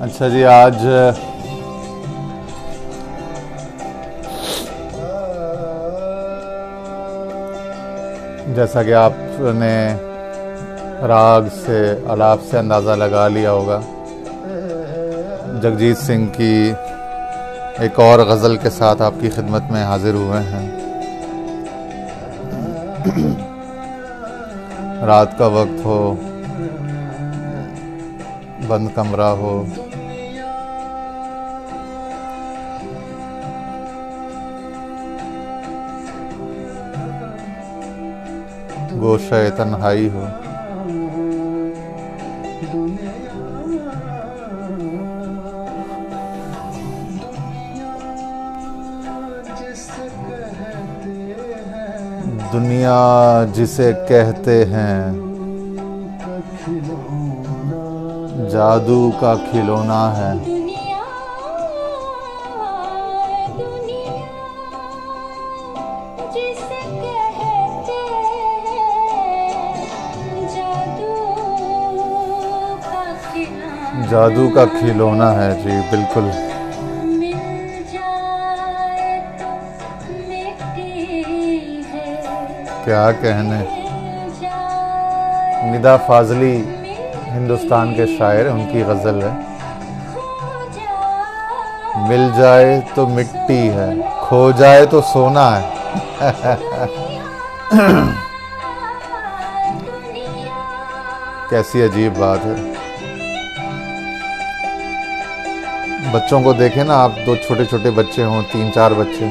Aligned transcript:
اچھا 0.00 0.28
جی 0.28 0.44
آج 0.44 0.86
جیسا 8.56 8.82
کہ 8.82 8.94
آپ 8.94 9.12
نے 9.54 9.96
راگ 11.08 11.42
سے 11.66 11.94
الاپ 12.08 12.38
سے 12.50 12.58
اندازہ 12.58 12.90
لگا 12.90 13.28
لیا 13.28 13.52
ہوگا، 13.52 13.80
جگجیت 15.62 15.98
سنگھ 15.98 16.36
کی 16.36 16.72
ایک 17.78 18.00
اور 18.00 18.18
غزل 18.18 18.56
کے 18.56 18.70
ساتھ 18.70 19.02
آپ 19.02 19.12
کی 19.20 19.30
خدمت 19.30 19.62
میں 19.70 19.84
حاضر 19.84 20.14
ہوئے 20.14 20.40
ہیں۔ 20.50 20.70
رات 25.06 25.38
کا 25.38 25.46
وقت 25.46 25.84
ہو 25.84 26.14
بند 28.68 28.88
کمرہ 28.94 29.22
ہو۔ 29.22 29.64
گوشہ 39.00 39.50
تنہائی 39.56 40.08
ہو۔ 40.08 40.26
دنیا 52.52 53.44
جسے 53.52 53.92
کہتے 54.08 54.64
ہیں۔ 54.64 55.12
جادو 58.34 59.10
کا 59.20 59.34
کھلونا 59.50 60.02
ہے۔ 60.16 60.32
جادو 74.10 74.48
کا 74.54 74.64
کھلونا 74.64 75.34
ہے۔ 75.34 75.52
جی 75.62 75.80
بالکل۔ 75.90 76.30
کیا 82.84 83.10
کہنے؟ 83.20 83.64
ندا 85.64 85.96
فاضلی۔ 85.96 86.83
ہندوستان 87.34 87.94
کے 87.94 88.06
شاعر، 88.18 88.46
ان 88.46 88.68
کی 88.72 88.82
غزل 88.82 89.22
ہے۔ 89.22 89.54
مل 92.08 92.28
جائے 92.36 92.80
تو 92.94 93.08
مٹی 93.08 93.68
ہے، 93.68 93.90
کھو 94.28 94.50
جائے 94.50 94.86
تو 94.86 95.02
سونا 95.02 95.60
ہے۔ 95.60 95.70
کیسی 101.50 101.84
عجیب 101.84 102.18
بات 102.18 102.38
ہے۔ 102.46 102.72
بچوں 106.12 106.42
کو 106.42 106.52
دیکھیں 106.52 106.84
نا، 106.84 107.04
آپ 107.04 107.12
دو 107.26 107.36
چھوٹے 107.36 107.64
چھوٹے 107.64 107.90
بچے 107.90 108.24
ہوں، 108.24 108.42
تین 108.52 108.72
چار 108.74 108.90
بچے۔ 108.90 109.26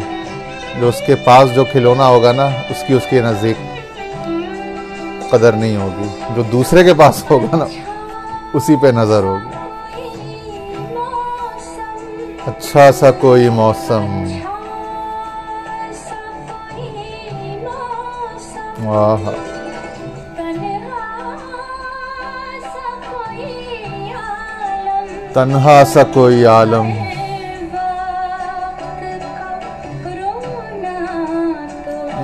جو 0.80 0.88
اس 0.88 1.02
کے 1.08 1.16
پاس 1.16 1.56
جو 1.56 1.66
کھلونا 1.66 2.06
ہوگا 2.06 2.32
نا، 2.32 2.46
اس 2.46 2.84
کی 2.88 2.94
اس 2.94 3.04
کے 3.10 3.22
نزدیک 3.22 3.58
قدر 5.32 5.52
نہیں 5.52 5.78
ہوگی۔ 5.78 6.08
جو 6.36 6.44
دوسرے 6.44 6.84
کے 6.84 6.94
پاس 6.94 7.32
ہوگا 7.32 7.56
نا۔ 7.56 7.66
اسی 8.54 8.76
پہ 8.76 8.88
نظر 8.88 9.24
ہوگی۔ 9.24 9.58
اچھا 12.48 12.92
سا 12.92 13.12
کوئی 13.12 13.50
موسم۔ 13.50 14.26
واہ 18.86 19.32
تنہا 25.34 25.84
سا 25.86 26.04
کوئی 26.14 26.46
عالم۔ 26.46 26.92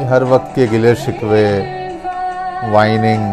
ہر 0.10 0.22
وقت 0.22 0.56
کے 0.56 0.66
گلے 0.72 0.96
شکوے۔ 0.96 1.62
وائننگ 2.72 3.32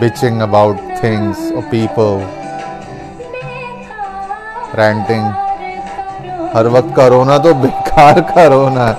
بچنگ 0.00 0.42
اباؤٹ 0.42 0.76
تھنگس 1.00 1.40
اور 1.54 1.62
پیپل 1.70 2.18
رینٹنگ 4.76 5.28
ہر 6.54 6.66
وقت 6.66 6.94
کا 6.96 7.08
رونا 7.08 7.36
تو 7.38 7.52
بیکار 7.56 8.20
کا 8.28 8.48
رونا 8.48 8.92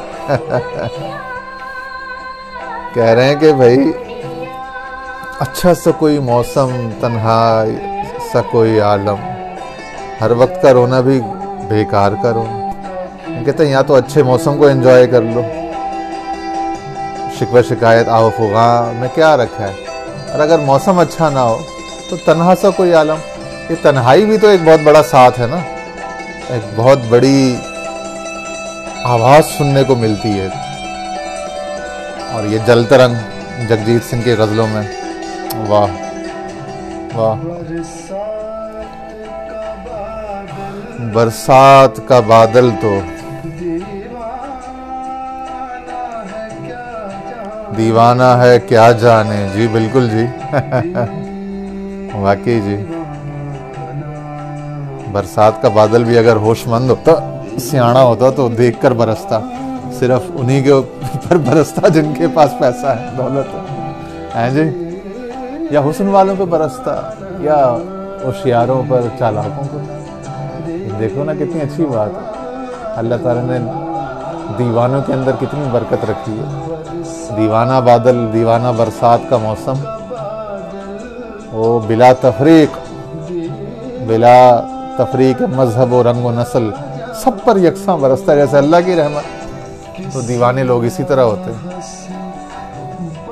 کہہ 2.93 3.03
رہے 3.05 3.25
ہیں 3.25 3.35
کہ 3.35 3.51
بھائی 3.53 3.91
اچھا 5.39 5.73
سا 5.73 5.91
کوئی 5.99 6.19
موسم 6.21 6.69
تنہا 7.01 7.63
سا 8.31 8.41
کوئی 8.51 8.79
عالم 8.81 9.25
ہر 10.21 10.31
وقت 10.37 10.61
کا 10.61 10.73
رونا 10.73 10.99
بھی 11.01 11.19
بیکار 11.69 12.11
کا 12.23 12.33
رونا 12.33 13.41
کہتے 13.45 13.63
ہیں 13.63 13.71
یا 13.71 13.81
تو 13.81 13.95
اچھے 13.95 14.23
موسم 14.23 14.57
کو 14.57 14.67
انجوائے 14.67 15.07
کر 15.07 15.21
لو 15.35 15.43
شکوہ 17.39 17.61
شکایت 17.69 18.09
آو 18.09 18.29
فغاں 18.37 18.93
میں 18.93 19.07
کیا 19.15 19.35
رکھا 19.37 19.67
ہے 19.67 19.73
اور 20.31 20.39
اگر 20.39 20.59
موسم 20.65 20.99
اچھا 20.99 21.29
نہ 21.29 21.39
ہو 21.39 21.57
تو 22.09 22.17
تنہا 22.25 22.53
سا 22.61 22.69
کوئی 22.69 22.93
عالم؟ 22.93 23.15
یہ 23.69 23.75
تنہائی 23.81 24.25
بھی 24.25 24.37
تو 24.37 24.47
ایک 24.47 24.59
بہت 24.63 24.79
بڑا 24.83 25.03
ساتھ 25.03 25.39
ہے 25.39 25.47
نا؟ 25.47 25.57
ایک 26.49 26.61
بہت 26.75 26.99
بڑی 27.09 27.55
آواز 29.03 29.45
سننے 29.57 29.83
کو 29.83 29.95
ملتی 29.95 30.39
ہے۔ 30.39 30.47
اور 32.31 32.43
یہ 32.43 32.57
جل 32.65 32.83
ترنگ 32.83 33.15
جگجیت 33.67 34.09
سنگھ 34.09 34.25
کے 34.25 34.33
غزلوں 34.33 34.67
میں۔ 34.67 34.87
واہ 35.67 35.87
واہ۔ 37.17 37.35
برسات 41.13 42.07
کا 42.07 42.19
بادل 42.19 42.69
تو۔ 42.81 42.99
دیوانہ 47.77 48.23
ہے 48.23 48.59
کیا 48.59 48.91
جانے؟ 48.91 49.47
جی 49.53 49.67
بالکل 49.67 50.09
جی۔ 50.09 50.25
واقعی 52.15 52.61
جی۔ 52.61 52.85
برسات 55.11 55.61
کا 55.61 55.69
بادل 55.69 56.03
بھی 56.03 56.17
اگر 56.17 56.35
ہوش 56.35 56.67
مند 56.67 56.89
ہوتا 56.89 57.41
سیاڑا 57.59 58.03
ہوتا 58.03 58.29
تو 58.29 58.49
دیکھ 58.49 58.81
کر 58.81 58.93
برستا۔ 58.93 59.39
صرف 59.99 60.31
انہی 60.35 60.61
کے 60.61 60.71
اوپر 60.71 61.37
برستا 61.37 61.87
جن 61.87 62.13
کے 62.17 62.27
پاس 62.33 62.49
پیسہ 62.59 62.85
ہے، 62.85 63.05
دولت 63.17 63.55
ہے۔ 64.35 64.51
جی؟ 64.51 64.89
یا 65.71 65.79
حسن 65.79 66.07
والوں 66.07 66.35
پہ 66.39 66.43
برستا، 66.43 67.09
یا 67.39 67.77
ہوشیاروں 68.23 68.83
پر، 68.87 69.01
چالاکوں 69.19 69.67
پر۔ 69.71 69.99
دیکھو 70.99 71.23
نا 71.23 71.33
کتنی 71.33 71.61
اچھی 71.61 71.85
بات 71.85 72.09
ہے۔ 72.09 72.31
اللہ 72.95 73.15
تعالیٰ 73.23 73.43
نے 73.45 73.57
دیوانوں 74.57 75.01
کے 75.05 75.13
اندر 75.13 75.31
کتنی 75.39 75.69
برکت 75.71 76.05
رکھی 76.09 76.39
ہے۔ 76.39 76.75
دیوانہ 77.37 77.81
بادل، 77.85 78.33
دیوانہ 78.33 78.67
برسات 78.77 79.19
کا 79.29 79.37
موسم۔ 79.37 79.73
وہ 81.59 81.79
بلا 81.87 82.13
تفریق 82.13 82.77
بلا 84.07 84.61
تفریق 84.97 85.41
مذہب 85.41 85.93
و 85.93 86.03
رنگ 86.03 86.25
و 86.25 86.31
نسل، 86.31 86.69
سب 87.23 87.31
پر 87.45 87.57
یکساں 87.57 87.97
برستا 87.97 88.31
ہے، 88.31 88.37
جیسے 88.37 88.57
اللہ 88.57 88.75
کی 88.85 88.95
رحمت۔ 88.95 89.23
تو 90.13 90.21
دیوانے 90.21 90.63
لوگ 90.63 90.83
اسی 90.83 91.03
طرح 91.03 91.21
ہوتے 91.21 91.51
ہیں۔ 91.51 91.81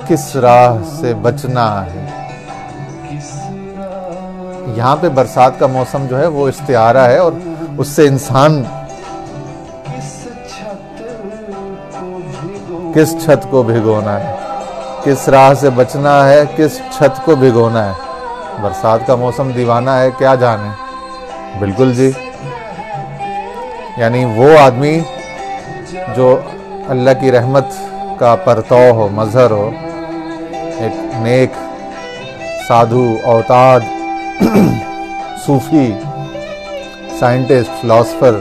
کس 0.07 0.35
راہ 0.35 0.77
سے 0.99 1.13
بچنا 1.13 1.85
ہے؟ 1.85 2.09
یہاں 4.75 4.95
پہ 5.01 5.09
برسات 5.09 5.51
کا 5.59 5.67
موسم 5.67 6.05
جو 6.09 6.19
ہے 6.19 6.27
وہ 6.27 6.47
استعارہ 6.47 6.97
ہے 6.97 7.17
اور 7.17 7.31
اس 7.77 7.87
سے 7.87 8.07
انسان 8.07 8.63
کس 12.95 13.25
چھت 13.25 13.47
کو 13.49 13.63
بھگونا 13.63 14.19
ہے؟ 14.19 14.35
کس 15.03 15.29
راہ 15.29 15.53
سے 15.53 15.69
بچنا 15.69 16.29
ہے؟ 16.29 16.43
کس 16.55 16.81
چھت 16.97 17.25
کو 17.25 17.35
بھگونا 17.35 17.85
ہے؟ 17.85 18.06
برسات 18.61 19.07
کا 19.07 19.15
موسم 19.15 19.51
دیوانہ 19.51 19.89
ہے، 19.89 20.09
کیا 20.17 20.35
جانے 20.35 20.69
بالکل 21.59 21.93
جی۔ 21.93 22.11
یعنی 23.97 24.25
وہ 24.25 24.57
آدمی 24.59 24.99
جو 26.15 26.39
اللہ 26.87 27.09
کی 27.21 27.31
رحمت 27.31 27.65
کا 28.19 28.35
پرتو 28.35 28.91
ہو، 28.91 29.07
مظہر 29.11 29.51
ہو، 29.51 29.69
ایک 30.77 31.17
نیک، 31.17 31.51
سادھو، 32.67 33.15
اوتاد، 33.23 33.79
صوفی، 35.45 35.93
سائنٹسٹ، 37.19 37.81
فلاسفر، 37.81 38.39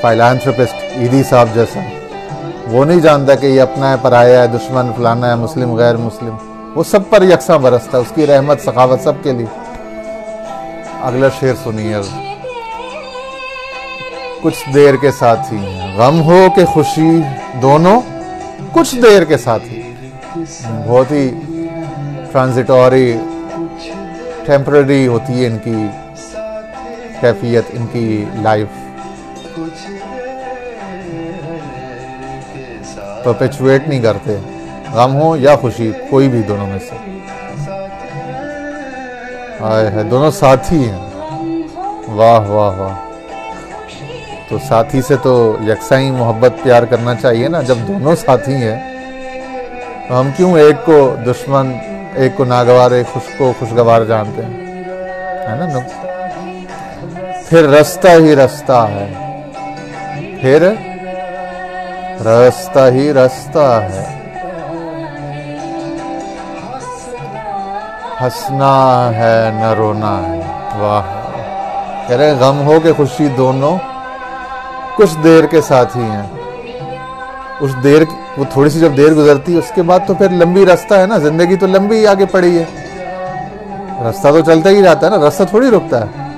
فائلانتھروپسٹ، 0.00 0.74
ایدی 0.92 1.22
صاحب 1.22 1.48
جیسا۔ 1.54 1.80
وہ 2.70 2.84
نہیں 2.84 3.00
جانتا 3.00 3.34
کہ 3.34 3.46
یہ 3.46 3.60
اپنا 3.60 3.90
ہے 3.90 3.96
پرایا 4.02 4.42
ہے، 4.42 4.46
دشمن 4.46 4.92
فلانا 4.96 5.30
ہے، 5.30 5.34
مسلم، 5.34 5.74
غیر 5.74 5.96
مسلم۔ 5.96 6.51
وہ 6.74 6.82
سب 6.82 7.10
پر 7.10 7.22
یکساں 7.22 7.58
برستا 7.58 7.98
ہے 7.98 8.02
اس 8.02 8.12
کی 8.14 8.26
رحمت، 8.26 8.60
سخاوت 8.60 9.00
سب 9.00 9.12
کے 9.22 9.32
لیے۔ 9.32 9.46
اگلا 11.00 11.28
شعر 11.40 11.54
سنیے۔ 11.62 11.96
کچھ 14.42 14.74
دیر 14.74 14.94
کے 14.96 15.10
ساتھ 15.10 15.52
ہی۔ 15.52 15.78
غم 15.96 16.22
ہو 16.22 16.46
کہ 16.56 16.64
خوشی 16.64 17.20
دونوں 17.62 18.00
کچھ 18.72 18.96
دیر 18.96 19.24
کے 19.24 19.36
ساتھ 19.36 19.62
ہی۔ 19.66 19.82
بہت 20.88 21.12
ہی 21.12 21.30
ٹرانزٹوری 22.32 23.16
ٹیمپرری 24.46 25.06
ہوتی 25.06 25.42
ہے 25.42 25.46
ان 25.46 25.58
کی 25.58 25.86
کیفیت، 27.20 27.64
ان 27.72 27.86
کی 27.92 28.24
لائف 28.34 28.68
پرپیچویٹ 33.24 33.88
نہیں 33.88 34.02
کرتے۔ 34.02 34.51
غم 34.94 35.20
ہو 35.20 35.36
یا 35.36 35.56
خوشی، 35.56 35.92
کوئی 36.10 36.28
بھی 36.28 36.42
دونوں 36.42 36.66
میں 36.66 36.78
سے۔ 36.78 36.96
آئے 39.60 39.90
ہے 39.90 40.02
دونوں 40.02 40.30
ساتھی 40.30 40.90
ہیں۔ 40.90 41.10
واہ 42.08 42.40
واہ 42.40 42.78
واہ۔ 42.78 42.94
تو 44.48 44.58
ساتھی 44.68 45.02
سے 45.02 45.16
تو 45.22 45.56
یکسائی 45.68 46.10
محبت 46.10 46.52
پیار 46.62 46.82
کرنا 46.82 47.14
چاہیے 47.14 47.48
نا، 47.48 47.62
جب 47.62 47.74
دونوں 47.88 48.16
ساتھی 48.16 48.54
ہیں۔ 48.54 48.92
تو 50.08 50.20
ہم 50.20 50.30
کیوں 50.36 50.58
ایک 50.58 50.86
کو 50.86 51.16
دشمن، 51.26 51.72
ایک 52.14 52.32
کو 52.36 52.44
ناگوار، 52.44 52.90
ایک 52.90 53.06
خوش 53.06 53.38
کو 53.38 53.52
خوشگوار 53.58 54.02
جانتے 54.02 54.42
ہیں؟ 54.42 54.62
ہے 55.48 55.56
نا 55.56 55.78
پھر 57.48 57.68
رستہ 57.68 58.08
ہی 58.18 58.36
رستہ 58.36 58.86
ہے۔ 58.90 59.12
پھر 60.40 60.72
رستہ 62.20 62.78
ہی 62.92 63.12
رستہ 63.12 63.88
ہے۔ 63.92 64.21
ہسنا 68.26 69.10
ہے 69.14 69.50
نہ 69.54 69.74
رونا 69.74 70.18
ہے۔ 70.22 70.40
واہ۔ 70.78 71.22
کہہ 72.08 72.16
رہے 72.16 72.32
غم 72.32 72.66
ہو 72.66 72.80
کہ 72.80 72.92
خوشی 72.92 73.28
دونوں 73.28 73.76
کچھ 74.96 75.18
دیر 75.24 75.46
کے 75.46 75.60
ساتھ 75.60 75.96
ہی 75.96 76.02
ہیں۔ 76.02 76.26
اس 77.60 77.70
دیر 77.84 78.02
وہ 78.38 78.44
تھوڑی 78.52 78.70
سی 78.70 78.80
جب 78.80 78.96
دیر 78.96 79.14
گزرتی 79.14 79.52
ہے، 79.52 79.58
اس 79.58 79.72
کے 79.74 79.82
بعد 79.82 80.00
تو 80.06 80.14
پھر 80.14 80.28
لمبی 80.30 80.66
رستہ 80.66 80.94
ہے 80.94 81.06
نا۔ 81.06 81.18
زندگی 81.18 81.56
تو 81.56 81.66
لمبی 81.66 82.06
آگے 82.06 82.26
پڑی 82.26 82.58
ہے۔ 82.58 82.64
رستہ 84.10 84.28
تو 84.28 84.40
چلتا 84.40 84.70
ہی 84.70 84.82
رہتا 84.82 85.10
ہے 85.10 85.18
نا۔ 85.18 85.28
رستہ 85.28 85.42
تھوڑی 85.42 85.70
رکتا 85.70 86.00
ہے۔ 86.00 86.32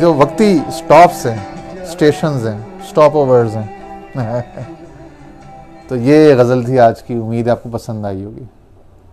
جو 0.00 0.14
وقتی 0.14 0.58
سٹاپس 0.72 1.26
ہیں 1.26 1.38
سٹیشنز 1.86 2.46
ہیں 2.46 2.58
سٹاپ 2.90 3.16
اوورز 3.16 3.56
ہیں۔ 3.56 3.66
تو 5.88 5.96
یہ 5.96 6.34
غزل 6.34 6.64
تھی 6.64 6.80
آج 6.80 7.02
کی۔ 7.02 7.14
امید 7.14 7.48
آپ 7.48 7.62
کو 7.62 7.68
پسند 7.68 8.06
آئی 8.06 8.24
ہوگی۔ 8.24 8.44